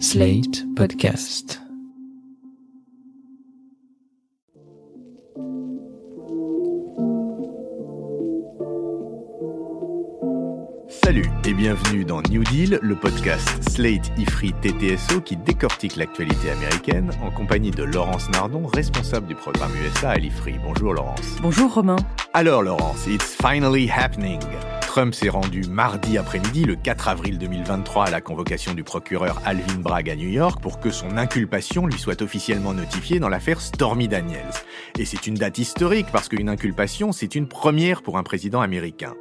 Slate 0.00 0.64
Podcast. 0.74 1.60
Salut 10.88 11.24
et 11.44 11.54
bienvenue 11.54 12.04
dans 12.04 12.22
New 12.22 12.42
Deal, 12.44 12.78
le 12.82 12.96
podcast 12.96 13.48
Slate 13.70 14.10
Ifri 14.18 14.52
TTSO 14.60 15.20
qui 15.20 15.36
décortique 15.36 15.96
l'actualité 15.96 16.50
américaine 16.50 17.10
en 17.22 17.30
compagnie 17.30 17.70
de 17.70 17.84
Laurence 17.84 18.28
Nardon, 18.30 18.66
responsable 18.66 19.28
du 19.28 19.34
programme 19.34 19.70
USA 19.86 20.10
à 20.10 20.16
l'Ifri. 20.16 20.54
Bonjour 20.64 20.92
Laurence. 20.92 21.36
Bonjour 21.40 21.72
Romain. 21.72 21.96
Alors 22.32 22.62
Laurence, 22.62 23.06
it's 23.06 23.34
finally 23.34 23.88
happening. 23.88 24.40
Trump 24.94 25.12
s'est 25.12 25.28
rendu 25.28 25.62
mardi 25.62 26.18
après-midi, 26.18 26.64
le 26.66 26.76
4 26.76 27.08
avril 27.08 27.36
2023, 27.36 28.06
à 28.06 28.10
la 28.12 28.20
convocation 28.20 28.74
du 28.74 28.84
procureur 28.84 29.42
Alvin 29.44 29.80
Bragg 29.80 30.08
à 30.08 30.14
New 30.14 30.28
York 30.28 30.62
pour 30.62 30.78
que 30.78 30.90
son 30.90 31.16
inculpation 31.16 31.88
lui 31.88 31.98
soit 31.98 32.22
officiellement 32.22 32.72
notifiée 32.74 33.18
dans 33.18 33.28
l'affaire 33.28 33.60
Stormy 33.60 34.06
Daniels. 34.06 34.52
Et 34.96 35.04
c'est 35.04 35.26
une 35.26 35.34
date 35.34 35.58
historique 35.58 36.06
parce 36.12 36.28
qu'une 36.28 36.48
inculpation, 36.48 37.10
c'est 37.10 37.34
une 37.34 37.48
première 37.48 38.02
pour 38.02 38.18
un 38.18 38.22
président 38.22 38.60
américain. 38.60 39.14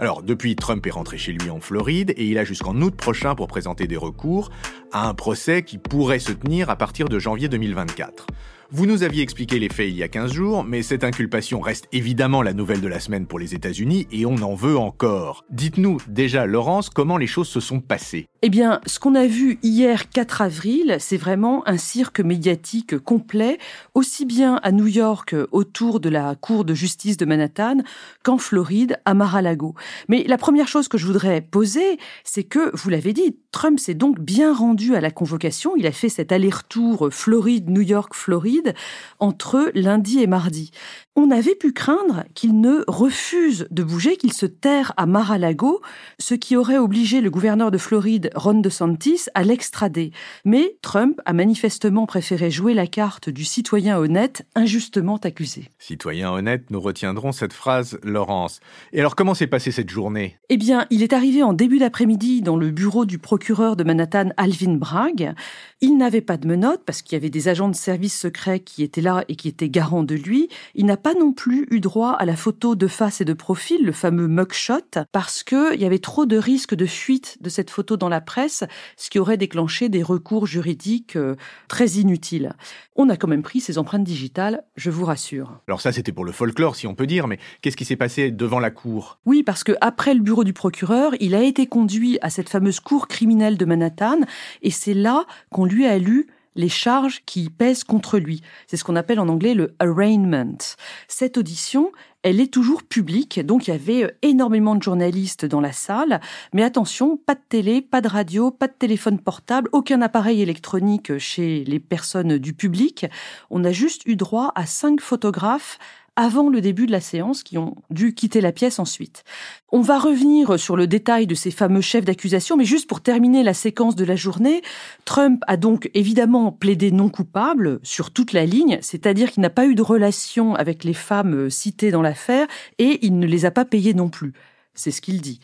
Alors, 0.00 0.24
depuis, 0.24 0.56
Trump 0.56 0.84
est 0.84 0.90
rentré 0.90 1.16
chez 1.16 1.30
lui 1.30 1.48
en 1.48 1.60
Floride 1.60 2.12
et 2.16 2.24
il 2.24 2.36
a 2.36 2.42
jusqu'en 2.42 2.74
août 2.80 2.96
prochain 2.96 3.36
pour 3.36 3.46
présenter 3.46 3.86
des 3.86 3.96
recours 3.96 4.50
à 4.90 5.08
un 5.08 5.14
procès 5.14 5.62
qui 5.62 5.78
pourrait 5.78 6.18
se 6.18 6.32
tenir 6.32 6.70
à 6.70 6.76
partir 6.76 7.08
de 7.08 7.20
janvier 7.20 7.48
2024. 7.48 8.26
Vous 8.72 8.86
nous 8.86 9.02
aviez 9.02 9.24
expliqué 9.24 9.58
les 9.58 9.68
faits 9.68 9.88
il 9.88 9.96
y 9.96 10.04
a 10.04 10.08
15 10.08 10.32
jours, 10.32 10.62
mais 10.62 10.82
cette 10.82 11.02
inculpation 11.02 11.58
reste 11.58 11.88
évidemment 11.90 12.40
la 12.40 12.52
nouvelle 12.52 12.80
de 12.80 12.86
la 12.86 13.00
semaine 13.00 13.26
pour 13.26 13.40
les 13.40 13.52
États-Unis 13.52 14.06
et 14.12 14.26
on 14.26 14.36
en 14.36 14.54
veut 14.54 14.78
encore. 14.78 15.44
Dites-nous 15.50 15.98
déjà, 16.06 16.46
Laurence, 16.46 16.88
comment 16.88 17.16
les 17.16 17.26
choses 17.26 17.48
se 17.48 17.58
sont 17.58 17.80
passées? 17.80 18.26
Eh 18.42 18.48
bien, 18.48 18.80
ce 18.86 19.00
qu'on 19.00 19.16
a 19.16 19.26
vu 19.26 19.58
hier 19.64 20.08
4 20.08 20.42
avril, 20.42 20.96
c'est 21.00 21.16
vraiment 21.16 21.66
un 21.66 21.78
cirque 21.78 22.20
médiatique 22.20 22.96
complet, 22.96 23.58
aussi 23.94 24.24
bien 24.24 24.60
à 24.62 24.70
New 24.70 24.86
York 24.86 25.34
autour 25.50 25.98
de 25.98 26.08
la 26.08 26.36
Cour 26.36 26.64
de 26.64 26.72
justice 26.72 27.16
de 27.16 27.24
Manhattan 27.24 27.78
qu'en 28.22 28.38
Floride 28.38 28.98
à 29.04 29.14
Mar-a-Lago. 29.14 29.74
Mais 30.08 30.22
la 30.28 30.38
première 30.38 30.68
chose 30.68 30.86
que 30.86 30.96
je 30.96 31.06
voudrais 31.06 31.40
poser, 31.40 31.98
c'est 32.22 32.44
que, 32.44 32.70
vous 32.76 32.88
l'avez 32.88 33.14
dit, 33.14 33.36
Trump 33.52 33.80
s'est 33.80 33.94
donc 33.94 34.20
bien 34.20 34.54
rendu 34.54 34.94
à 34.94 35.00
la 35.00 35.10
convocation. 35.10 35.74
Il 35.76 35.86
a 35.86 35.92
fait 35.92 36.08
cet 36.08 36.30
aller-retour 36.30 37.08
Floride-New 37.10 37.80
York-Floride 37.80 38.74
entre 39.18 39.72
lundi 39.74 40.20
et 40.20 40.28
mardi. 40.28 40.70
On 41.16 41.32
avait 41.32 41.56
pu 41.56 41.72
craindre 41.72 42.24
qu'il 42.34 42.60
ne 42.60 42.84
refuse 42.86 43.66
de 43.70 43.82
bouger, 43.82 44.16
qu'il 44.16 44.32
se 44.32 44.46
terre 44.46 44.92
à 44.96 45.06
Mar-a-Lago, 45.06 45.80
ce 46.18 46.34
qui 46.34 46.56
aurait 46.56 46.78
obligé 46.78 47.20
le 47.20 47.30
gouverneur 47.30 47.72
de 47.72 47.78
Floride, 47.78 48.30
Ron 48.36 48.60
DeSantis, 48.60 49.26
à 49.34 49.42
l'extrader. 49.42 50.12
Mais 50.44 50.76
Trump 50.80 51.20
a 51.24 51.32
manifestement 51.32 52.06
préféré 52.06 52.50
jouer 52.50 52.72
la 52.72 52.86
carte 52.86 53.28
du 53.28 53.44
citoyen 53.44 53.98
honnête 53.98 54.46
injustement 54.54 55.16
accusé. 55.16 55.68
Citoyen 55.78 56.30
honnête, 56.30 56.70
nous 56.70 56.80
retiendrons 56.80 57.32
cette 57.32 57.52
phrase, 57.52 57.98
Laurence. 58.04 58.60
Et 58.92 59.00
alors 59.00 59.16
comment 59.16 59.34
s'est 59.34 59.48
passée 59.48 59.72
cette 59.72 59.90
journée? 59.90 60.38
Eh 60.48 60.56
bien, 60.56 60.86
il 60.90 61.02
est 61.02 61.12
arrivé 61.12 61.42
en 61.42 61.52
début 61.52 61.78
d'après-midi 61.78 62.42
dans 62.42 62.56
le 62.56 62.70
bureau 62.70 63.04
du 63.04 63.18
procureur 63.18 63.39
de 63.48 63.84
Manhattan, 63.84 64.28
Alvin 64.36 64.74
Bragg. 64.74 65.34
Il 65.80 65.96
n'avait 65.96 66.20
pas 66.20 66.36
de 66.36 66.46
menottes 66.46 66.82
parce 66.84 67.00
qu'il 67.00 67.16
y 67.16 67.20
avait 67.20 67.30
des 67.30 67.48
agents 67.48 67.70
de 67.70 67.74
service 67.74 68.16
secrets 68.16 68.60
qui 68.60 68.82
étaient 68.82 69.00
là 69.00 69.24
et 69.28 69.34
qui 69.34 69.48
étaient 69.48 69.70
garants 69.70 70.02
de 70.02 70.14
lui. 70.14 70.48
Il 70.74 70.84
n'a 70.84 70.98
pas 70.98 71.14
non 71.14 71.32
plus 71.32 71.66
eu 71.70 71.80
droit 71.80 72.12
à 72.12 72.26
la 72.26 72.36
photo 72.36 72.76
de 72.76 72.86
face 72.86 73.22
et 73.22 73.24
de 73.24 73.32
profil, 73.32 73.84
le 73.84 73.92
fameux 73.92 74.28
mugshot, 74.28 75.06
parce 75.10 75.42
qu'il 75.42 75.80
y 75.80 75.86
avait 75.86 75.98
trop 75.98 76.26
de 76.26 76.36
risques 76.36 76.74
de 76.74 76.84
fuite 76.86 77.38
de 77.40 77.48
cette 77.48 77.70
photo 77.70 77.96
dans 77.96 78.10
la 78.10 78.20
presse, 78.20 78.62
ce 78.96 79.08
qui 79.08 79.18
aurait 79.18 79.38
déclenché 79.38 79.88
des 79.88 80.02
recours 80.02 80.46
juridiques 80.46 81.16
euh, 81.16 81.36
très 81.68 81.86
inutiles. 81.88 82.52
On 82.94 83.08
a 83.08 83.16
quand 83.16 83.28
même 83.28 83.42
pris 83.42 83.60
ses 83.60 83.78
empreintes 83.78 84.04
digitales, 84.04 84.64
je 84.76 84.90
vous 84.90 85.06
rassure. 85.06 85.60
Alors 85.66 85.80
ça, 85.80 85.92
c'était 85.92 86.12
pour 86.12 86.26
le 86.26 86.32
folklore, 86.32 86.76
si 86.76 86.86
on 86.86 86.94
peut 86.94 87.06
dire, 87.06 87.26
mais 87.26 87.38
qu'est-ce 87.62 87.76
qui 87.76 87.86
s'est 87.86 87.96
passé 87.96 88.30
devant 88.30 88.60
la 88.60 88.70
cour? 88.70 89.18
Oui, 89.24 89.42
parce 89.42 89.64
que 89.64 89.72
après 89.80 90.12
le 90.12 90.20
bureau 90.20 90.44
du 90.44 90.52
procureur, 90.52 91.12
il 91.20 91.34
a 91.34 91.42
été 91.42 91.66
conduit 91.66 92.18
à 92.20 92.28
cette 92.28 92.50
fameuse 92.50 92.80
cour 92.80 93.08
criminelle 93.08 93.29
de 93.30 93.64
Manhattan, 93.64 94.20
et 94.62 94.70
c'est 94.70 94.94
là 94.94 95.24
qu'on 95.50 95.64
lui 95.64 95.86
a 95.86 95.98
lu 95.98 96.26
les 96.56 96.68
charges 96.68 97.22
qui 97.26 97.48
pèsent 97.48 97.84
contre 97.84 98.18
lui. 98.18 98.42
C'est 98.66 98.76
ce 98.76 98.82
qu'on 98.82 98.96
appelle 98.96 99.20
en 99.20 99.28
anglais 99.28 99.54
le 99.54 99.76
arraignment. 99.78 100.58
Cette 101.06 101.38
audition, 101.38 101.92
elle 102.22 102.40
est 102.40 102.52
toujours 102.52 102.82
publique, 102.82 103.38
donc 103.40 103.68
il 103.68 103.70
y 103.70 103.74
avait 103.74 104.16
énormément 104.22 104.74
de 104.74 104.82
journalistes 104.82 105.46
dans 105.46 105.60
la 105.60 105.72
salle, 105.72 106.20
mais 106.52 106.64
attention, 106.64 107.16
pas 107.16 107.36
de 107.36 107.40
télé, 107.48 107.80
pas 107.80 108.00
de 108.00 108.08
radio, 108.08 108.50
pas 108.50 108.66
de 108.66 108.74
téléphone 108.76 109.20
portable, 109.20 109.70
aucun 109.72 110.02
appareil 110.02 110.42
électronique 110.42 111.16
chez 111.18 111.64
les 111.64 111.78
personnes 111.78 112.36
du 112.36 112.52
public. 112.52 113.06
On 113.48 113.64
a 113.64 113.70
juste 113.70 114.02
eu 114.06 114.16
droit 114.16 114.52
à 114.56 114.66
cinq 114.66 115.00
photographes 115.00 115.78
avant 116.16 116.48
le 116.48 116.60
début 116.60 116.86
de 116.86 116.92
la 116.92 117.00
séance 117.00 117.42
qui 117.42 117.56
ont 117.58 117.76
dû 117.90 118.14
quitter 118.14 118.40
la 118.40 118.52
pièce 118.52 118.78
ensuite. 118.78 119.24
On 119.72 119.80
va 119.80 119.98
revenir 119.98 120.58
sur 120.58 120.76
le 120.76 120.86
détail 120.86 121.26
de 121.26 121.34
ces 121.34 121.50
fameux 121.50 121.80
chefs 121.80 122.04
d'accusation, 122.04 122.56
mais 122.56 122.64
juste 122.64 122.88
pour 122.88 123.00
terminer 123.00 123.42
la 123.42 123.54
séquence 123.54 123.96
de 123.96 124.04
la 124.04 124.16
journée, 124.16 124.62
Trump 125.04 125.42
a 125.46 125.56
donc 125.56 125.90
évidemment 125.94 126.52
plaidé 126.52 126.90
non 126.90 127.08
coupable 127.08 127.80
sur 127.82 128.10
toute 128.10 128.32
la 128.32 128.44
ligne, 128.44 128.78
c'est-à-dire 128.82 129.30
qu'il 129.30 129.42
n'a 129.42 129.50
pas 129.50 129.66
eu 129.66 129.74
de 129.74 129.82
relation 129.82 130.54
avec 130.54 130.84
les 130.84 130.94
femmes 130.94 131.50
citées 131.50 131.90
dans 131.90 132.02
l'affaire 132.02 132.46
et 132.78 132.98
il 133.06 133.18
ne 133.18 133.26
les 133.26 133.44
a 133.44 133.50
pas 133.50 133.64
payées 133.64 133.94
non 133.94 134.08
plus. 134.08 134.32
C'est 134.74 134.90
ce 134.90 135.00
qu'il 135.00 135.20
dit. 135.20 135.40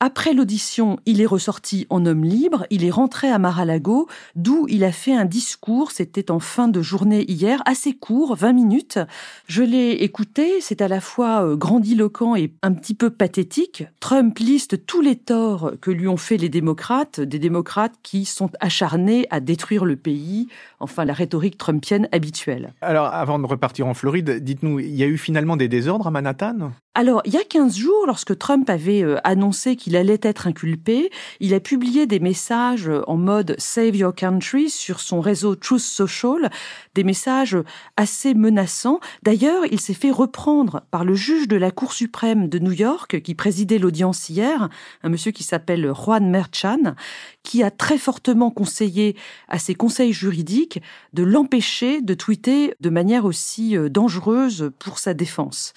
Après 0.00 0.32
l'audition, 0.32 1.00
il 1.06 1.20
est 1.20 1.26
ressorti 1.26 1.88
en 1.90 2.06
homme 2.06 2.22
libre, 2.22 2.64
il 2.70 2.84
est 2.84 2.90
rentré 2.90 3.28
à 3.32 3.40
Mar-a-Lago, 3.40 4.06
d'où 4.36 4.64
il 4.68 4.84
a 4.84 4.92
fait 4.92 5.12
un 5.12 5.24
discours, 5.24 5.90
c'était 5.90 6.30
en 6.30 6.38
fin 6.38 6.68
de 6.68 6.80
journée 6.82 7.28
hier, 7.28 7.60
assez 7.66 7.94
court, 7.94 8.36
20 8.36 8.52
minutes. 8.52 9.00
Je 9.48 9.64
l'ai 9.64 9.90
écouté, 9.90 10.60
c'est 10.60 10.82
à 10.82 10.86
la 10.86 11.00
fois 11.00 11.44
euh, 11.44 11.56
grandiloquent 11.56 12.36
et 12.36 12.52
un 12.62 12.74
petit 12.74 12.94
peu 12.94 13.10
pathétique. 13.10 13.86
Trump 13.98 14.38
liste 14.38 14.86
tous 14.86 15.00
les 15.00 15.16
torts 15.16 15.72
que 15.80 15.90
lui 15.90 16.06
ont 16.06 16.16
fait 16.16 16.36
les 16.36 16.48
démocrates, 16.48 17.18
des 17.18 17.40
démocrates 17.40 17.94
qui 18.04 18.24
sont 18.24 18.50
acharnés 18.60 19.26
à 19.30 19.40
détruire 19.40 19.84
le 19.84 19.96
pays, 19.96 20.46
enfin 20.78 21.04
la 21.06 21.12
rhétorique 21.12 21.58
trumpienne 21.58 22.08
habituelle. 22.12 22.72
Alors, 22.82 23.06
avant 23.06 23.40
de 23.40 23.46
repartir 23.46 23.88
en 23.88 23.94
Floride, 23.94 24.44
dites-nous, 24.44 24.78
il 24.78 24.94
y 24.94 25.02
a 25.02 25.06
eu 25.06 25.18
finalement 25.18 25.56
des 25.56 25.66
désordres 25.66 26.06
à 26.06 26.12
Manhattan? 26.12 26.70
Alors, 26.94 27.22
il 27.24 27.32
y 27.32 27.36
a 27.36 27.44
15 27.44 27.76
jours, 27.76 28.06
lorsque 28.08 28.36
Trump 28.36 28.68
avait 28.68 29.04
euh, 29.04 29.18
annoncé 29.22 29.76
qu'il 29.76 29.87
allait 29.96 30.20
être 30.22 30.46
inculpé, 30.46 31.10
il 31.40 31.54
a 31.54 31.60
publié 31.60 32.06
des 32.06 32.20
messages 32.20 32.90
en 33.06 33.16
mode 33.16 33.54
Save 33.58 33.96
Your 33.96 34.14
Country 34.14 34.70
sur 34.70 35.00
son 35.00 35.20
réseau 35.20 35.54
Truth 35.54 35.80
Social, 35.80 36.50
des 36.94 37.04
messages 37.04 37.56
assez 37.96 38.34
menaçants. 38.34 39.00
D'ailleurs, 39.22 39.64
il 39.70 39.80
s'est 39.80 39.94
fait 39.94 40.10
reprendre 40.10 40.82
par 40.90 41.04
le 41.04 41.14
juge 41.14 41.48
de 41.48 41.56
la 41.56 41.70
Cour 41.70 41.92
suprême 41.92 42.48
de 42.48 42.58
New 42.58 42.72
York, 42.72 43.20
qui 43.22 43.34
présidait 43.34 43.78
l'audience 43.78 44.28
hier, 44.28 44.68
un 45.02 45.08
monsieur 45.08 45.32
qui 45.32 45.44
s'appelle 45.44 45.92
Juan 45.94 46.28
Merchan, 46.30 46.94
qui 47.42 47.62
a 47.62 47.70
très 47.70 47.98
fortement 47.98 48.50
conseillé 48.50 49.16
à 49.48 49.58
ses 49.58 49.74
conseils 49.74 50.12
juridiques 50.12 50.80
de 51.12 51.22
l'empêcher 51.22 52.00
de 52.00 52.14
tweeter 52.14 52.74
de 52.80 52.90
manière 52.90 53.24
aussi 53.24 53.76
euh, 53.76 53.88
dangereuse 53.88 54.70
pour 54.78 54.98
sa 54.98 55.14
défense. 55.14 55.72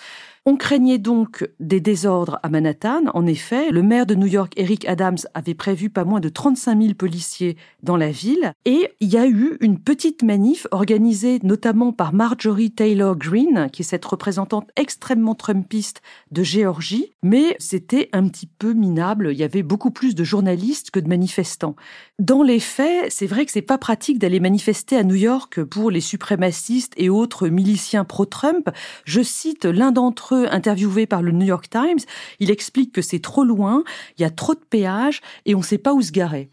On 0.48 0.56
craignait 0.56 0.98
donc 0.98 1.48
des 1.60 1.80
désordres 1.80 2.40
à 2.42 2.50
Manhattan. 2.50 3.04
En 3.14 3.28
effet, 3.28 3.70
le 3.70 3.84
maire 3.84 4.08
de 4.08 4.16
New 4.16 4.26
York, 4.26 4.54
Eric 4.58 4.88
Adams, 4.88 5.20
avait 5.36 5.54
prévu 5.54 5.92
pas 5.92 6.04
moins 6.04 6.20
de 6.20 6.30
35 6.30 6.82
000 6.82 6.94
policiers 6.96 7.58
dans 7.84 7.96
la 7.96 8.10
ville. 8.10 8.52
Et 8.66 8.90
il 9.02 9.10
y 9.10 9.18
a 9.18 9.28
eu 9.28 9.58
une 9.62 9.78
petite 9.78 10.24
manif 10.24 10.66
organisée 10.72 11.38
notamment 11.44 11.94
par 11.94 12.12
Marjorie 12.12 12.72
Taylor 12.72 13.16
Greene, 13.16 13.70
qui 13.72 13.84
est 13.84 13.86
cette 13.86 14.04
représentante 14.04 14.72
extrêmement 14.76 15.36
trumpiste 15.36 16.02
de 16.32 16.42
Géorgie. 16.42 17.14
Mais 17.22 17.56
c'était 17.60 18.10
un 18.12 18.28
petit 18.28 18.48
peu 18.48 18.74
minable. 18.74 19.30
Il 19.34 19.38
y 19.38 19.44
avait 19.44 19.62
beaucoup 19.62 19.92
plus 19.92 20.16
de 20.16 20.24
journalistes 20.24 20.90
que 20.90 21.00
de 21.00 21.08
manifestants. 21.08 21.76
Dans 22.18 22.42
les 22.42 22.60
faits, 22.60 23.12
c'est 23.12 23.28
vrai 23.28 23.46
que 23.46 23.52
c'est 23.52 23.62
pas 23.62 23.78
pratique 23.78 24.18
d'aller 24.18 24.40
manifester 24.40 24.98
à 24.98 25.04
New 25.04 25.14
York 25.14 25.64
pour 25.66 25.92
les 25.92 26.02
suprémacistes 26.02 26.94
et 26.98 27.12
autres 27.12 27.48
miliciens 27.48 28.06
pro-Trump. 28.06 28.72
Je 29.06 29.22
cite 29.22 29.66
l'un 29.66 29.92
d'entre 29.92 30.31
interviewé 30.36 31.06
par 31.06 31.22
le 31.22 31.32
New 31.32 31.46
York 31.46 31.70
Times, 31.70 32.00
il 32.40 32.52
explique 32.52 32.94
que 32.94 33.02
c'est 33.02 33.20
trop 33.20 33.44
loin, 33.44 33.84
il 34.18 34.22
y 34.22 34.26
a 34.26 34.30
trop 34.30 34.54
de 34.54 34.60
péages 34.60 35.22
et 35.46 35.56
on 35.56 35.60
ne 35.60 35.64
sait 35.64 35.78
pas 35.78 35.94
où 35.94 36.02
se 36.02 36.12
garer. 36.12 36.50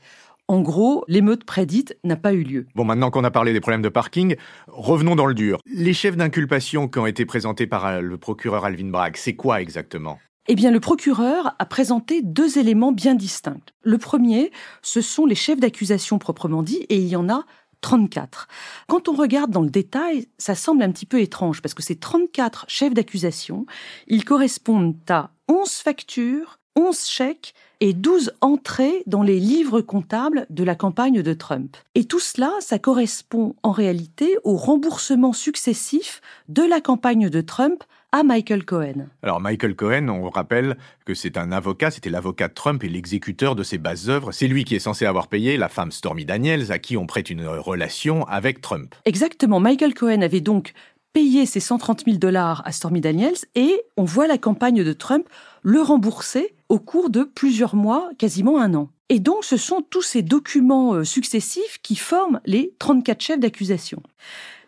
En 0.51 0.63
gros, 0.63 1.05
l'émeute 1.09 1.45
prédite 1.45 1.99
n'a 2.05 2.17
pas 2.17 2.33
eu 2.33 2.43
lieu. 2.43 2.67
Bon, 2.75 2.85
maintenant 2.85 3.11
qu'on 3.11 3.25
a 3.25 3.31
parlé 3.31 3.53
des 3.53 3.61
problèmes 3.61 3.83
de 3.83 3.91
parking, 3.91 4.35
revenons 4.67 5.15
dans 5.15 5.27
le 5.27 5.35
dur. 5.35 5.61
Les 5.67 5.93
chefs 5.93 6.17
d'inculpation 6.17 6.89
qui 6.89 6.99
ont 6.99 7.07
été 7.07 7.27
présentés 7.27 7.67
par 7.67 7.85
euh, 7.87 8.01
le 8.01 8.17
procureur 8.17 8.65
Alvin 8.65 8.89
Bragg, 8.89 9.17
c'est 9.17 9.37
quoi 9.37 9.61
exactement? 9.61 10.19
Eh 10.51 10.55
bien, 10.55 10.71
le 10.71 10.81
procureur 10.81 11.55
a 11.59 11.67
présenté 11.67 12.23
deux 12.23 12.57
éléments 12.59 12.93
bien 12.93 13.15
distincts. 13.15 13.61
Le 13.83 13.99
premier, 13.99 14.51
ce 14.81 15.03
sont 15.03 15.27
les 15.27 15.35
chefs 15.35 15.61
d'accusation 15.61 16.19
proprement 16.19 16.63
dit, 16.63 16.87
et 16.89 16.97
il 16.97 17.09
y 17.09 17.17
en 17.17 17.29
a 17.29 17.45
34. 17.81 18.49
Quand 18.89 19.09
on 19.09 19.15
regarde 19.15 19.51
dans 19.51 19.63
le 19.63 19.71
détail, 19.71 20.29
ça 20.39 20.55
semble 20.55 20.83
un 20.83 20.91
petit 20.91 21.07
peu 21.07 21.21
étrange 21.21 21.63
parce 21.63 21.75
que 21.75 21.83
ces 21.83 21.97
34 21.97 22.67
chefs 22.69 22.95
d'accusation, 22.95 23.67
ils 24.07 24.25
correspondent 24.25 24.97
à 25.09 25.31
11 25.49 25.71
factures, 25.71 26.59
11 26.77 27.07
chèques 27.07 27.55
et 27.81 27.93
12 27.93 28.33
entrées 28.41 29.03
dans 29.07 29.23
les 29.23 29.39
livres 29.39 29.81
comptables 29.81 30.47
de 30.51 30.65
la 30.65 30.75
campagne 30.75 31.23
de 31.23 31.35
Trump. 31.35 31.77
Et 31.95 32.05
tout 32.05 32.21
cela, 32.21 32.53
ça 32.61 32.79
correspond 32.79 33.55
en 33.63 33.71
réalité 33.71 34.37
au 34.45 34.57
remboursement 34.57 35.33
successif 35.33 36.21
de 36.49 36.63
la 36.63 36.81
campagne 36.81 37.31
de 37.31 37.41
Trump 37.41 37.85
à 38.13 38.23
Michael 38.23 38.65
Cohen. 38.65 39.09
Alors 39.23 39.41
Michael 39.41 39.77
Cohen, 39.77 40.09
on 40.09 40.31
rappelle 40.31 40.79
que 41.05 41.15
c'est 41.15 41.37
un 41.37 41.53
avocat, 41.53 41.91
c'était 41.91 42.11
l'avocat 42.11 42.49
de 42.49 42.55
Trump 42.55 42.83
et 42.83 42.89
l'exécuteur 42.89 43.55
de 43.55 43.63
ses 43.63 43.79
bases 43.79 44.09
œuvres. 44.09 44.33
C'est 44.33 44.47
lui 44.47 44.65
qui 44.65 44.75
est 44.75 44.81
censé 44.81 45.05
avoir 45.05 45.29
payé 45.29 45.57
la 45.57 45.69
femme 45.69 45.93
Stormy 45.93 46.25
Daniels 46.25 46.73
à 46.73 46.79
qui 46.79 46.97
on 46.97 47.07
prête 47.07 47.29
une 47.29 47.47
relation 47.47 48.27
avec 48.27 48.61
Trump. 48.61 48.95
Exactement, 49.05 49.61
Michael 49.61 49.95
Cohen 49.95 50.23
avait 50.23 50.41
donc 50.41 50.73
payé 51.13 51.47
ses 51.47 51.61
130 51.61 52.05
000 52.07 52.17
dollars 52.17 52.63
à 52.65 52.73
Stormy 52.73 53.01
Daniels 53.01 53.37
et 53.55 53.83
on 53.97 54.05
voit 54.05 54.27
la 54.27 54.39
campagne 54.39 54.83
de 54.85 54.93
Trump 54.93 55.29
le 55.63 55.83
rembourser 55.83 56.55
au 56.69 56.79
cours 56.79 57.11
de 57.11 57.25
plusieurs 57.25 57.77
mois, 57.77 58.11
quasiment 58.19 58.59
un 58.59 58.75
an. 58.75 58.89
Et 59.11 59.21
donc 59.21 59.45
ce 59.45 59.57
sont 59.57 59.83
tous 59.83 60.03
ces 60.03 60.23
documents 60.23 60.95
euh, 60.95 61.05
successifs 61.05 61.79
qui 61.83 61.97
forment 61.97 62.41
les 62.47 62.73
34 62.79 63.21
chefs 63.21 63.41
d'accusation. 63.41 64.03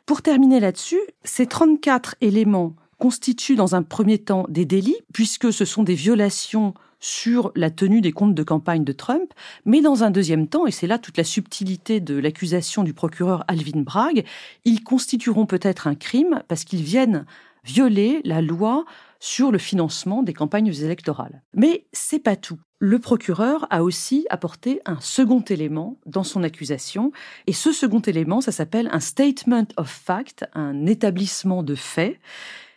Pour 0.07 0.23
terminer 0.23 0.61
là-dessus, 0.61 1.01
ces 1.25 1.47
34 1.47 2.17
éléments 2.21 2.75
constituent 3.01 3.57
dans 3.57 3.75
un 3.75 3.83
premier 3.83 4.19
temps 4.19 4.47
des 4.49 4.65
délits, 4.65 5.01
puisque 5.13 5.53
ce 5.53 5.65
sont 5.65 5.83
des 5.83 5.95
violations 5.95 6.75
sur 7.01 7.51
la 7.57 7.71
tenue 7.71 8.03
des 8.03 8.13
comptes 8.13 8.35
de 8.35 8.43
campagne 8.43 8.85
de 8.85 8.93
Trump, 8.93 9.33
mais 9.65 9.81
dans 9.81 10.05
un 10.05 10.11
deuxième 10.11 10.47
temps, 10.47 10.67
et 10.67 10.71
c'est 10.71 10.87
là 10.87 10.99
toute 10.99 11.17
la 11.17 11.25
subtilité 11.25 11.99
de 11.99 12.15
l'accusation 12.15 12.85
du 12.85 12.93
procureur 12.93 13.43
Alvin 13.49 13.81
Bragg, 13.81 14.25
ils 14.67 14.85
constitueront 14.85 15.47
peut-être 15.47 15.87
un 15.87 15.95
crime 15.95 16.43
parce 16.47 16.65
qu'ils 16.65 16.83
viennent 16.83 17.25
violer 17.65 18.21
la 18.25 18.43
loi 18.43 18.85
sur 19.19 19.51
le 19.51 19.59
financement 19.59 20.23
des 20.23 20.33
campagnes 20.35 20.73
électorales. 20.73 21.43
Mais 21.55 21.87
c'est 21.93 22.19
pas 22.19 22.37
tout. 22.37 22.59
Le 22.79 22.99
procureur 22.99 23.67
a 23.71 23.83
aussi 23.83 24.27
apporté 24.31 24.81
un 24.87 24.99
second 25.01 25.43
élément 25.43 25.99
dans 26.07 26.25
son 26.25 26.43
accusation, 26.43 27.13
et 27.47 27.53
ce 27.53 27.73
second 27.73 28.01
élément, 28.01 28.41
ça 28.41 28.53
s'appelle 28.53 28.89
un 28.93 29.01
statement 29.01 29.67
of 29.77 29.91
fact, 29.91 30.47
un 30.55 30.87
établissement 30.87 31.63
de 31.63 31.75
faits, 31.75 32.19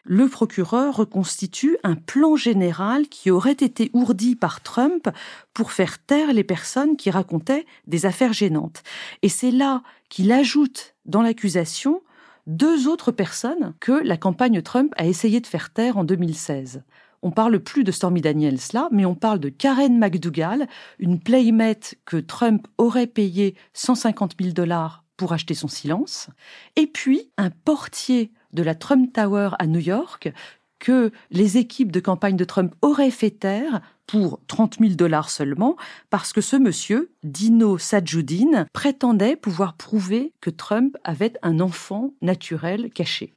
le 0.03 0.27
procureur 0.27 0.97
reconstitue 0.97 1.77
un 1.83 1.95
plan 1.95 2.35
général 2.35 3.07
qui 3.07 3.31
aurait 3.31 3.51
été 3.51 3.89
ourdi 3.93 4.35
par 4.35 4.61
Trump 4.61 5.09
pour 5.53 5.71
faire 5.71 5.99
taire 5.99 6.33
les 6.33 6.43
personnes 6.43 6.97
qui 6.97 7.09
racontaient 7.09 7.65
des 7.87 8.05
affaires 8.05 8.33
gênantes. 8.33 8.83
Et 9.21 9.29
c'est 9.29 9.51
là 9.51 9.81
qu'il 10.09 10.31
ajoute 10.31 10.95
dans 11.05 11.21
l'accusation 11.21 12.01
deux 12.47 12.89
autres 12.89 13.11
personnes 13.11 13.73
que 13.79 13.93
la 13.93 14.17
campagne 14.17 14.61
Trump 14.61 14.93
a 14.97 15.05
essayé 15.05 15.39
de 15.39 15.47
faire 15.47 15.71
taire 15.71 15.97
en 15.97 16.03
2016. 16.03 16.83
On 17.21 17.31
parle 17.31 17.61
plus 17.61 17.85
de 17.85 17.91
Stormy 17.93 18.19
Daniels 18.19 18.59
là, 18.73 18.89
mais 18.91 19.05
on 19.05 19.15
parle 19.15 19.39
de 19.39 19.47
Karen 19.47 19.97
McDougall, 19.97 20.67
une 20.99 21.21
playmate 21.21 21.95
que 22.03 22.17
Trump 22.17 22.67
aurait 22.77 23.07
payé 23.07 23.55
150 23.71 24.35
000 24.41 24.53
dollars 24.53 25.02
pour 25.17 25.33
acheter 25.33 25.53
son 25.53 25.67
silence, 25.67 26.27
et 26.75 26.87
puis 26.87 27.29
un 27.37 27.49
portier 27.49 28.31
de 28.53 28.63
la 28.63 28.75
Trump 28.75 29.11
Tower 29.13 29.51
à 29.59 29.67
New 29.67 29.79
York 29.79 30.31
que 30.79 31.11
les 31.31 31.57
équipes 31.57 31.93
de 31.93 32.01
campagne 32.01 32.35
de 32.35 32.43
Trump 32.43 32.75
auraient 32.81 33.09
fait 33.09 33.31
taire 33.31 33.81
pour 34.05 34.41
30 34.47 34.79
000 34.79 34.95
dollars 34.95 35.29
seulement, 35.29 35.77
parce 36.09 36.33
que 36.33 36.41
ce 36.41 36.57
monsieur, 36.57 37.09
Dino 37.23 37.77
Sajudin, 37.77 38.65
prétendait 38.73 39.37
pouvoir 39.37 39.75
prouver 39.75 40.33
que 40.41 40.49
Trump 40.49 40.97
avait 41.05 41.33
un 41.41 41.61
enfant 41.61 42.11
naturel 42.21 42.91
caché. 42.91 43.33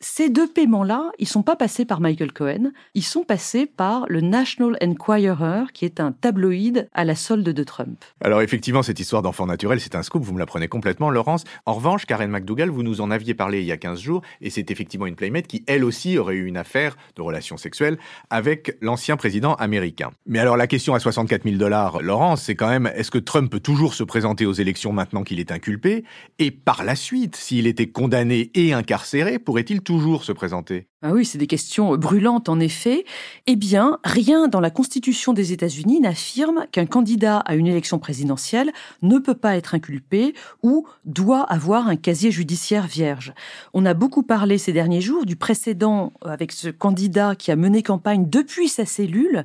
Ces 0.00 0.30
deux 0.30 0.46
paiements-là, 0.46 1.10
ils 1.18 1.26
sont 1.26 1.42
pas 1.42 1.56
passés 1.56 1.84
par 1.84 2.00
Michael 2.00 2.32
Cohen, 2.32 2.70
ils 2.94 3.02
sont 3.02 3.24
passés 3.24 3.66
par 3.66 4.06
le 4.08 4.20
National 4.20 4.78
Enquirer, 4.80 5.64
qui 5.74 5.84
est 5.84 5.98
un 5.98 6.12
tabloïd 6.12 6.88
à 6.94 7.04
la 7.04 7.16
solde 7.16 7.48
de 7.48 7.64
Trump. 7.64 8.04
Alors 8.20 8.40
effectivement, 8.40 8.84
cette 8.84 9.00
histoire 9.00 9.22
d'enfant 9.22 9.46
naturel, 9.46 9.80
c'est 9.80 9.96
un 9.96 10.04
scoop, 10.04 10.22
vous 10.22 10.34
me 10.34 10.38
la 10.38 10.46
prenez 10.46 10.68
complètement, 10.68 11.10
Laurence. 11.10 11.42
En 11.66 11.74
revanche, 11.74 12.06
Karen 12.06 12.30
McDougall, 12.30 12.70
vous 12.70 12.84
nous 12.84 13.00
en 13.00 13.10
aviez 13.10 13.34
parlé 13.34 13.58
il 13.58 13.66
y 13.66 13.72
a 13.72 13.76
15 13.76 14.00
jours, 14.00 14.22
et 14.40 14.50
c'est 14.50 14.70
effectivement 14.70 15.06
une 15.06 15.16
playmate 15.16 15.48
qui, 15.48 15.64
elle 15.66 15.82
aussi, 15.82 16.16
aurait 16.16 16.36
eu 16.36 16.46
une 16.46 16.58
affaire 16.58 16.96
de 17.16 17.22
relations 17.22 17.56
sexuelles 17.56 17.98
avec 18.30 18.78
l'ancien 18.80 19.16
président 19.16 19.54
américain. 19.54 20.12
Mais 20.26 20.38
alors 20.38 20.56
la 20.56 20.68
question 20.68 20.94
à 20.94 21.00
64 21.00 21.42
000 21.42 21.56
dollars, 21.56 22.02
Laurence, 22.02 22.42
c'est 22.42 22.54
quand 22.54 22.68
même, 22.68 22.88
est-ce 22.94 23.10
que 23.10 23.18
Trump 23.18 23.50
peut 23.50 23.58
toujours 23.58 23.94
se 23.94 24.04
présenter 24.04 24.46
aux 24.46 24.52
élections 24.52 24.92
maintenant 24.92 25.24
qu'il 25.24 25.40
est 25.40 25.50
inculpé? 25.50 26.04
Et 26.38 26.52
par 26.52 26.84
la 26.84 26.94
suite, 26.94 27.34
s'il 27.34 27.66
était 27.66 27.88
condamné 27.88 28.52
et 28.54 28.72
incarcéré, 28.72 29.40
pourrait-il 29.40 29.82
toujours 29.88 30.22
se 30.22 30.32
présenter 30.32 30.86
ah 31.00 31.12
oui, 31.12 31.24
c'est 31.24 31.38
des 31.38 31.46
questions 31.46 31.96
brûlantes 31.96 32.48
en 32.48 32.58
effet. 32.58 33.04
Eh 33.46 33.54
bien, 33.54 34.00
rien 34.02 34.48
dans 34.48 34.58
la 34.58 34.70
Constitution 34.70 35.32
des 35.32 35.52
États-Unis 35.52 36.00
n'affirme 36.00 36.66
qu'un 36.72 36.86
candidat 36.86 37.38
à 37.38 37.54
une 37.54 37.68
élection 37.68 38.00
présidentielle 38.00 38.72
ne 39.02 39.18
peut 39.18 39.36
pas 39.36 39.56
être 39.56 39.76
inculpé 39.76 40.34
ou 40.64 40.88
doit 41.04 41.42
avoir 41.42 41.86
un 41.86 41.94
casier 41.94 42.32
judiciaire 42.32 42.88
vierge. 42.88 43.32
On 43.74 43.86
a 43.86 43.94
beaucoup 43.94 44.24
parlé 44.24 44.58
ces 44.58 44.72
derniers 44.72 45.00
jours 45.00 45.24
du 45.24 45.36
précédent 45.36 46.12
avec 46.20 46.50
ce 46.50 46.68
candidat 46.68 47.36
qui 47.36 47.52
a 47.52 47.56
mené 47.56 47.84
campagne 47.84 48.28
depuis 48.28 48.68
sa 48.68 48.84
cellule 48.84 49.44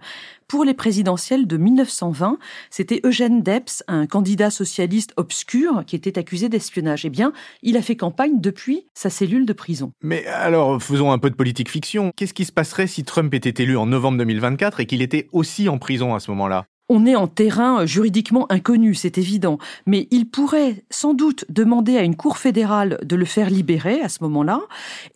pour 0.53 0.65
les 0.65 0.75
présidentielles 0.75 1.47
de 1.47 1.57
1920, 1.57 2.37
c'était 2.69 3.01
Eugène 3.03 3.41
Debs, 3.41 3.81
un 3.87 4.05
candidat 4.05 4.51
socialiste 4.51 5.11
obscur 5.17 5.83
qui 5.87 5.95
était 5.95 6.19
accusé 6.19 6.47
d'espionnage. 6.47 7.05
Eh 7.05 7.09
bien, 7.09 7.33
il 7.63 7.75
a 7.75 7.81
fait 7.81 7.95
campagne 7.95 8.39
depuis 8.39 8.85
sa 8.93 9.09
cellule 9.09 9.47
de 9.47 9.53
prison. 9.53 9.93
Mais 10.03 10.27
alors, 10.27 10.79
faisons 10.79 11.11
un 11.11 11.17
peu 11.17 11.31
de 11.31 11.35
politique 11.43 11.69
fiction. 11.69 12.13
Qu'est-ce 12.15 12.33
qui 12.33 12.45
se 12.45 12.53
passerait 12.53 12.87
si 12.87 13.03
Trump 13.03 13.33
était 13.33 13.61
élu 13.61 13.75
en 13.75 13.85
novembre 13.85 14.17
2024 14.19 14.79
et 14.79 14.85
qu'il 14.85 15.01
était 15.01 15.27
aussi 15.33 15.67
en 15.67 15.77
prison 15.77 16.15
à 16.15 16.21
ce 16.21 16.31
moment-là? 16.31 16.63
On 16.87 17.05
est 17.05 17.17
en 17.17 17.27
terrain 17.27 17.85
juridiquement 17.85 18.49
inconnu, 18.49 18.95
c'est 18.95 19.17
évident, 19.17 19.57
mais 19.85 20.07
il 20.09 20.29
pourrait 20.29 20.85
sans 20.89 21.13
doute 21.13 21.43
demander 21.49 21.97
à 21.97 22.03
une 22.03 22.15
cour 22.15 22.37
fédérale 22.37 22.97
de 23.03 23.17
le 23.17 23.25
faire 23.25 23.49
libérer 23.49 23.99
à 23.99 24.07
ce 24.07 24.19
moment-là, 24.23 24.61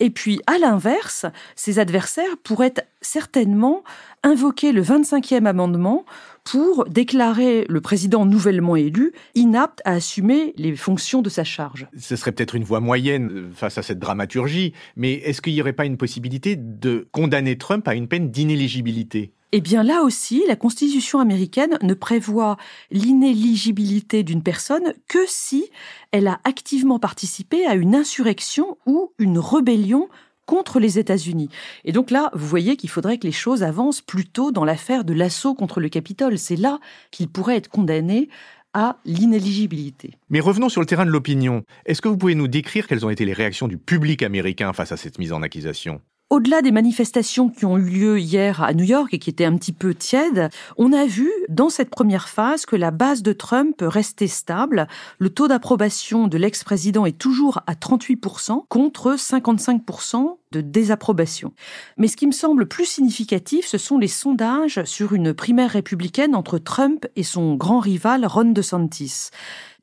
et 0.00 0.10
puis 0.10 0.38
à 0.46 0.58
l'inverse, 0.58 1.24
ses 1.56 1.78
adversaires 1.78 2.36
pourraient 2.44 2.74
certainement 3.00 3.82
invoquer 4.22 4.72
le 4.72 4.82
25e 4.82 5.46
amendement 5.46 6.04
pour 6.44 6.86
déclarer 6.86 7.66
le 7.68 7.80
président 7.80 8.24
nouvellement 8.24 8.76
élu 8.76 9.12
inapte 9.34 9.82
à 9.84 9.92
assumer 9.92 10.54
les 10.56 10.74
fonctions 10.76 11.22
de 11.22 11.28
sa 11.28 11.44
charge. 11.44 11.86
Ce 11.98 12.16
serait 12.16 12.32
peut-être 12.32 12.54
une 12.54 12.64
voie 12.64 12.80
moyenne 12.80 13.30
euh, 13.30 13.50
face 13.52 13.78
à 13.78 13.82
cette 13.82 13.98
dramaturgie, 13.98 14.72
mais 14.96 15.14
est-ce 15.14 15.42
qu'il 15.42 15.52
n'y 15.52 15.60
aurait 15.60 15.72
pas 15.72 15.84
une 15.84 15.96
possibilité 15.96 16.56
de 16.56 17.06
condamner 17.12 17.58
Trump 17.58 17.86
à 17.86 17.94
une 17.94 18.08
peine 18.08 18.30
d'inéligibilité? 18.30 19.32
Eh 19.50 19.62
bien 19.62 19.82
là 19.82 20.02
aussi, 20.02 20.44
la 20.46 20.56
Constitution 20.56 21.20
américaine 21.20 21.78
ne 21.82 21.94
prévoit 21.94 22.58
l'inéligibilité 22.90 24.22
d'une 24.22 24.42
personne 24.42 24.92
que 25.08 25.24
si 25.26 25.70
elle 26.12 26.28
a 26.28 26.38
activement 26.44 26.98
participé 26.98 27.64
à 27.66 27.74
une 27.74 27.94
insurrection 27.94 28.76
ou 28.84 29.12
une 29.18 29.38
rébellion 29.38 30.08
contre 30.48 30.80
les 30.80 30.98
États-Unis. 30.98 31.50
Et 31.84 31.92
donc 31.92 32.10
là, 32.10 32.30
vous 32.32 32.46
voyez 32.46 32.76
qu'il 32.78 32.88
faudrait 32.88 33.18
que 33.18 33.26
les 33.26 33.32
choses 33.32 33.62
avancent 33.62 34.00
plutôt 34.00 34.50
dans 34.50 34.64
l'affaire 34.64 35.04
de 35.04 35.12
l'assaut 35.12 35.54
contre 35.54 35.78
le 35.78 35.90
Capitole. 35.90 36.38
C'est 36.38 36.56
là 36.56 36.80
qu'il 37.10 37.28
pourrait 37.28 37.56
être 37.56 37.68
condamné 37.68 38.30
à 38.72 38.96
l'inéligibilité. 39.04 40.14
Mais 40.30 40.40
revenons 40.40 40.70
sur 40.70 40.80
le 40.80 40.86
terrain 40.86 41.04
de 41.04 41.10
l'opinion. 41.10 41.64
Est-ce 41.84 42.00
que 42.00 42.08
vous 42.08 42.16
pouvez 42.16 42.34
nous 42.34 42.48
décrire 42.48 42.86
quelles 42.86 43.04
ont 43.04 43.10
été 43.10 43.26
les 43.26 43.34
réactions 43.34 43.68
du 43.68 43.76
public 43.76 44.22
américain 44.22 44.72
face 44.72 44.90
à 44.90 44.96
cette 44.96 45.18
mise 45.18 45.34
en 45.34 45.42
accusation? 45.42 46.00
Au-delà 46.30 46.60
des 46.60 46.72
manifestations 46.72 47.48
qui 47.48 47.64
ont 47.64 47.78
eu 47.78 47.88
lieu 47.88 48.20
hier 48.20 48.62
à 48.62 48.74
New 48.74 48.84
York 48.84 49.14
et 49.14 49.18
qui 49.18 49.30
étaient 49.30 49.44
un 49.44 49.56
petit 49.56 49.72
peu 49.72 49.94
tièdes, 49.94 50.50
on 50.76 50.92
a 50.92 51.06
vu 51.06 51.30
dans 51.48 51.70
cette 51.70 51.90
première 51.90 52.28
phase 52.28 52.66
que 52.66 52.76
la 52.76 52.90
base 52.90 53.22
de 53.22 53.32
Trump 53.32 53.76
restait 53.80 54.26
stable. 54.26 54.88
Le 55.18 55.30
taux 55.30 55.48
d'approbation 55.48 56.28
de 56.28 56.36
l'ex-président 56.36 57.06
est 57.06 57.18
toujours 57.18 57.60
à 57.66 57.74
38% 57.74 58.64
contre 58.68 59.14
55% 59.14 60.36
de 60.52 60.60
désapprobation. 60.60 61.52
Mais 61.96 62.08
ce 62.08 62.16
qui 62.16 62.26
me 62.26 62.32
semble 62.32 62.66
plus 62.66 62.86
significatif, 62.86 63.66
ce 63.66 63.78
sont 63.78 63.98
les 63.98 64.08
sondages 64.08 64.82
sur 64.84 65.12
une 65.12 65.34
primaire 65.34 65.70
républicaine 65.70 66.34
entre 66.34 66.58
Trump 66.58 67.06
et 67.16 67.22
son 67.22 67.54
grand 67.54 67.80
rival 67.80 68.26
Ron 68.26 68.52
DeSantis. 68.52 69.30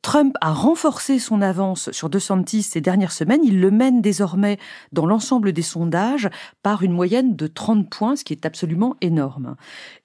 Trump 0.05 0.35
a 0.39 0.53
renforcé 0.53 1.17
son 1.17 1.41
avance 1.41 1.89
sur 1.89 2.11
DeSantis 2.11 2.61
ces 2.61 2.79
dernières 2.79 3.11
semaines. 3.11 3.43
Il 3.43 3.59
le 3.59 3.71
mène 3.71 4.03
désormais 4.03 4.59
dans 4.91 5.07
l'ensemble 5.07 5.51
des 5.51 5.63
sondages 5.63 6.29
par 6.61 6.83
une 6.83 6.91
moyenne 6.91 7.35
de 7.35 7.47
30 7.47 7.89
points, 7.89 8.15
ce 8.15 8.23
qui 8.23 8.31
est 8.31 8.45
absolument 8.45 8.97
énorme. 9.01 9.55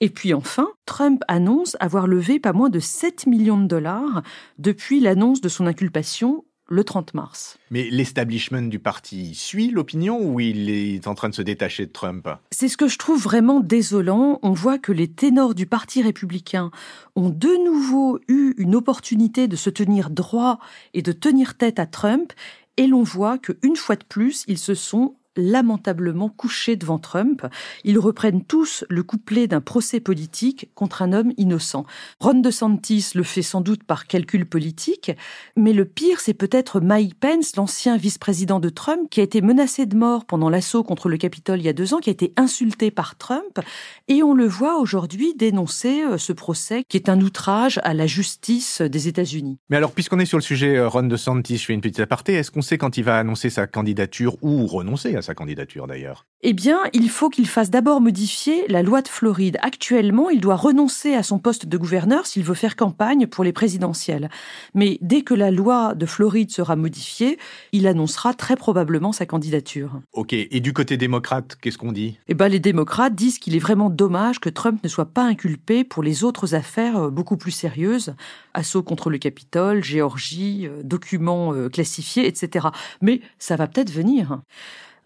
Et 0.00 0.08
puis 0.08 0.32
enfin, 0.32 0.68
Trump 0.86 1.22
annonce 1.28 1.76
avoir 1.80 2.06
levé 2.06 2.40
pas 2.40 2.54
moins 2.54 2.70
de 2.70 2.78
7 2.78 3.26
millions 3.26 3.60
de 3.60 3.66
dollars 3.66 4.22
depuis 4.58 5.00
l'annonce 5.00 5.42
de 5.42 5.50
son 5.50 5.66
inculpation 5.66 6.44
le 6.70 6.84
30 6.84 7.14
mars. 7.14 7.58
Mais 7.70 7.90
l'establishment 7.90 8.62
du 8.62 8.78
parti 8.78 9.34
suit 9.34 9.70
l'opinion 9.70 10.20
ou 10.22 10.40
il 10.40 10.70
est 10.70 11.06
en 11.06 11.14
train 11.14 11.28
de 11.28 11.34
se 11.34 11.42
détacher 11.42 11.84
de 11.84 11.92
Trump? 11.92 12.28
C'est 12.52 12.68
ce 12.68 12.76
que 12.76 12.88
je 12.88 12.96
trouve 12.96 13.20
vraiment 13.20 13.60
désolant. 13.60 14.38
On 14.42 14.52
voit 14.52 14.78
que 14.78 14.92
les 14.92 15.08
ténors 15.08 15.54
du 15.54 15.66
parti 15.66 16.00
républicain 16.00 16.70
ont 17.16 17.28
de 17.28 17.64
nouveau 17.64 18.20
eu 18.28 18.54
une 18.56 18.76
opportunité 18.76 19.48
de 19.48 19.56
se 19.56 19.68
tenir 19.68 20.10
droit 20.10 20.58
et 20.94 21.02
de 21.02 21.12
tenir 21.12 21.56
tête 21.56 21.78
à 21.78 21.86
Trump 21.86 22.32
et 22.76 22.86
l'on 22.86 23.02
voit 23.02 23.36
qu'une 23.36 23.76
fois 23.76 23.96
de 23.96 24.04
plus, 24.04 24.44
ils 24.48 24.56
se 24.56 24.74
sont 24.74 25.16
lamentablement 25.36 26.28
couchés 26.28 26.76
devant 26.76 26.98
Trump. 26.98 27.46
Ils 27.84 27.98
reprennent 27.98 28.44
tous 28.44 28.84
le 28.88 29.02
couplet 29.02 29.46
d'un 29.46 29.60
procès 29.60 30.00
politique 30.00 30.70
contre 30.74 31.02
un 31.02 31.12
homme 31.12 31.32
innocent. 31.36 31.86
Ron 32.18 32.40
DeSantis 32.40 33.10
le 33.14 33.22
fait 33.22 33.42
sans 33.42 33.60
doute 33.60 33.84
par 33.84 34.06
calcul 34.06 34.46
politique, 34.46 35.12
mais 35.56 35.72
le 35.72 35.84
pire, 35.84 36.20
c'est 36.20 36.34
peut-être 36.34 36.80
Mike 36.80 37.18
Pence, 37.18 37.56
l'ancien 37.56 37.96
vice-président 37.96 38.60
de 38.60 38.68
Trump, 38.68 39.08
qui 39.10 39.20
a 39.20 39.22
été 39.22 39.40
menacé 39.40 39.86
de 39.86 39.96
mort 39.96 40.24
pendant 40.24 40.48
l'assaut 40.48 40.82
contre 40.82 41.08
le 41.08 41.16
Capitole 41.16 41.60
il 41.60 41.64
y 41.64 41.68
a 41.68 41.72
deux 41.72 41.94
ans, 41.94 41.98
qui 41.98 42.10
a 42.10 42.12
été 42.12 42.32
insulté 42.36 42.90
par 42.90 43.16
Trump, 43.16 43.60
et 44.08 44.22
on 44.22 44.34
le 44.34 44.46
voit 44.46 44.78
aujourd'hui 44.78 45.34
dénoncer 45.36 46.02
euh, 46.02 46.18
ce 46.18 46.32
procès 46.32 46.84
qui 46.88 46.96
est 46.96 47.08
un 47.08 47.20
outrage 47.20 47.80
à 47.84 47.94
la 47.94 48.06
justice 48.06 48.80
des 48.80 49.08
États-Unis. 49.08 49.58
Mais 49.68 49.76
alors, 49.76 49.92
puisqu'on 49.92 50.18
est 50.18 50.24
sur 50.24 50.38
le 50.38 50.42
sujet 50.42 50.76
euh, 50.76 50.88
Ron 50.88 51.04
DeSantis, 51.04 51.58
je 51.58 51.66
fais 51.66 51.74
une 51.74 51.80
petite 51.80 52.00
aparté, 52.00 52.34
est-ce 52.34 52.50
qu'on 52.50 52.62
sait 52.62 52.78
quand 52.78 52.96
il 52.96 53.04
va 53.04 53.18
annoncer 53.18 53.50
sa 53.50 53.66
candidature 53.66 54.36
ou 54.42 54.66
renoncer 54.66 55.16
à 55.20 55.22
sa 55.22 55.34
candidature 55.34 55.86
d'ailleurs 55.86 56.26
eh 56.42 56.54
bien, 56.54 56.78
il 56.94 57.10
faut 57.10 57.28
qu'il 57.28 57.46
fasse 57.46 57.68
d'abord 57.68 58.00
modifier 58.00 58.64
la 58.68 58.82
loi 58.82 59.02
de 59.02 59.08
Floride. 59.08 59.58
Actuellement, 59.60 60.30
il 60.30 60.40
doit 60.40 60.56
renoncer 60.56 61.12
à 61.14 61.22
son 61.22 61.38
poste 61.38 61.66
de 61.66 61.76
gouverneur 61.76 62.24
s'il 62.24 62.44
veut 62.44 62.54
faire 62.54 62.76
campagne 62.76 63.26
pour 63.26 63.44
les 63.44 63.52
présidentielles. 63.52 64.30
Mais 64.74 64.96
dès 65.02 65.20
que 65.20 65.34
la 65.34 65.50
loi 65.50 65.94
de 65.94 66.06
Floride 66.06 66.50
sera 66.50 66.76
modifiée, 66.76 67.38
il 67.72 67.86
annoncera 67.86 68.32
très 68.32 68.56
probablement 68.56 69.12
sa 69.12 69.26
candidature. 69.26 70.00
Ok, 70.14 70.32
et 70.32 70.60
du 70.60 70.72
côté 70.72 70.96
démocrate, 70.96 71.56
qu'est-ce 71.60 71.76
qu'on 71.76 71.92
dit? 71.92 72.18
Eh 72.26 72.32
bien, 72.32 72.48
les 72.48 72.58
démocrates 72.58 73.14
disent 73.14 73.38
qu'il 73.38 73.54
est 73.54 73.60
vraiment 73.60 73.90
dommage 73.90 74.40
que 74.40 74.48
Trump 74.48 74.82
ne 74.82 74.88
soit 74.88 75.12
pas 75.12 75.24
inculpé 75.24 75.84
pour 75.84 76.02
les 76.02 76.24
autres 76.24 76.54
affaires 76.54 76.96
euh, 76.96 77.10
beaucoup 77.10 77.36
plus 77.36 77.50
sérieuses, 77.50 78.14
assaut 78.54 78.82
contre 78.82 79.10
le 79.10 79.18
Capitole, 79.18 79.84
Géorgie, 79.84 80.66
euh, 80.66 80.82
documents 80.82 81.52
euh, 81.52 81.68
classifiés, 81.68 82.26
etc. 82.26 82.68
Mais 83.02 83.20
ça 83.38 83.56
va 83.56 83.66
peut-être 83.66 83.90
venir. 83.90 84.40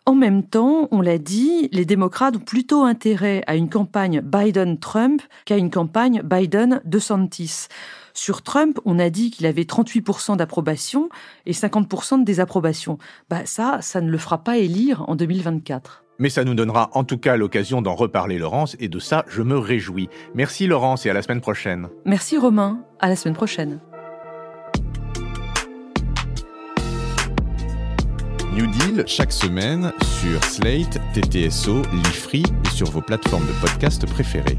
En 0.07 0.15
même 0.15 0.43
temps, 0.43 0.89
on 0.91 1.01
l'a 1.01 1.17
dit, 1.17 1.71
les 1.73 1.87
démocrates 1.87 2.37
ont 2.37 2.41
plutôt 2.41 2.83
intérêt 2.83 3.43
à 3.47 3.57
une 3.57 3.71
campagne 3.71 4.21
Biden-Trump 4.21 5.23
qu'à 5.47 5.57
une 5.57 5.71
campagne 5.71 6.21
Biden-DeSantis. 6.23 7.69
Sur 8.13 8.43
Trump, 8.43 8.79
on 8.85 8.99
a 8.99 9.09
dit 9.09 9.31
qu'il 9.31 9.47
avait 9.47 9.63
38% 9.63 10.37
d'approbation 10.37 11.09
et 11.47 11.53
50% 11.53 12.21
de 12.21 12.25
désapprobation. 12.25 12.99
Bah 13.31 13.47
ça, 13.47 13.79
ça 13.81 14.03
ne 14.03 14.11
le 14.11 14.19
fera 14.19 14.45
pas 14.45 14.59
élire 14.59 15.09
en 15.09 15.17
2024. 15.17 16.05
Mais 16.19 16.29
ça 16.29 16.45
nous 16.45 16.55
donnera 16.55 16.91
en 16.93 17.05
tout 17.05 17.19
cas 17.19 17.37
l'occasion 17.37 17.81
d'en 17.81 17.95
reparler, 17.95 18.37
Laurence, 18.37 18.77
et 18.81 18.89
de 18.89 18.99
ça, 18.99 19.25
je 19.27 19.41
me 19.41 19.57
réjouis. 19.57 20.11
Merci, 20.35 20.67
Laurence, 20.67 21.07
et 21.07 21.11
à 21.11 21.15
la 21.15 21.23
semaine 21.23 21.41
prochaine. 21.41 21.89
Merci, 22.05 22.37
Romain. 22.37 22.85
À 23.01 23.09
la 23.09 23.17
semaine 23.17 23.35
prochaine. 23.35 23.81
New 28.55 28.69
Deal 28.69 29.03
chaque 29.09 29.33
semaine 29.33 29.93
sur 30.21 30.43
Slate, 30.45 31.01
TTSO, 31.13 31.83
Lifree 31.93 32.45
et 32.65 32.69
sur 32.69 32.89
vos 32.89 33.01
plateformes 33.01 33.47
de 33.47 33.53
podcast 33.61 34.07
préférées. 34.07 34.59